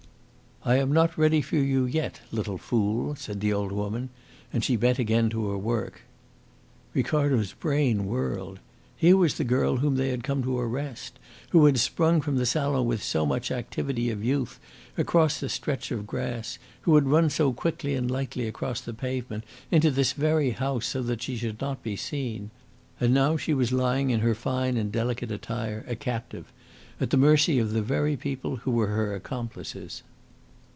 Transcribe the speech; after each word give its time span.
"I 0.63 0.75
am 0.75 0.91
not 0.93 1.17
ready 1.17 1.41
for 1.41 1.55
you 1.55 1.85
yet, 1.85 2.21
little 2.31 2.59
fool," 2.59 3.15
said 3.15 3.39
the 3.41 3.51
old 3.51 3.71
woman, 3.71 4.09
and 4.53 4.63
she 4.63 4.75
bent 4.75 4.99
again 4.99 5.27
to 5.31 5.47
her 5.49 5.57
work. 5.57 6.03
Ricardo's 6.93 7.53
brain 7.53 8.05
whirled. 8.05 8.59
Here 8.95 9.17
was 9.17 9.33
the 9.33 9.43
girl 9.43 9.77
whom 9.77 9.95
they 9.95 10.09
had 10.09 10.23
come 10.23 10.43
to 10.43 10.59
arrest, 10.59 11.17
who 11.49 11.65
had 11.65 11.79
sprung 11.79 12.21
from 12.21 12.35
the 12.37 12.45
salon 12.45 12.85
with 12.85 13.01
so 13.01 13.25
much 13.25 13.49
activity 13.49 14.11
of 14.11 14.23
youth 14.23 14.59
across 14.99 15.39
the 15.39 15.49
stretch 15.49 15.89
of 15.91 16.05
grass, 16.05 16.59
who 16.81 16.93
had 16.93 17.07
run 17.07 17.31
so 17.31 17.51
quickly 17.51 17.95
and 17.95 18.11
lightly 18.11 18.47
across 18.47 18.81
the 18.81 18.93
pavement 18.93 19.43
into 19.71 19.89
this 19.89 20.13
very 20.13 20.51
house, 20.51 20.85
so 20.85 21.01
that 21.01 21.23
she 21.23 21.37
should 21.37 21.59
not 21.59 21.81
be 21.81 21.95
seen. 21.95 22.51
And 22.99 23.15
now 23.15 23.35
she 23.35 23.55
was 23.55 23.71
lying 23.71 24.11
in 24.11 24.19
her 24.19 24.35
fine 24.35 24.77
and 24.77 24.91
delicate 24.91 25.31
attire 25.31 25.83
a 25.87 25.95
captive, 25.95 26.53
at 26.99 27.09
the 27.09 27.17
mercy 27.17 27.57
of 27.57 27.71
the 27.71 27.81
very 27.81 28.15
people 28.15 28.57
who 28.57 28.69
were 28.69 28.89
her 28.93 29.15
accomplices. 29.15 30.03